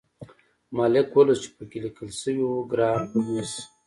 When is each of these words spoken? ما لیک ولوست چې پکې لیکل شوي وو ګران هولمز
ما 0.75 0.85
لیک 0.93 1.09
ولوست 1.15 1.41
چې 1.43 1.49
پکې 1.57 1.79
لیکل 1.85 2.09
شوي 2.21 2.43
وو 2.47 2.67
ګران 2.71 3.01
هولمز 3.11 3.51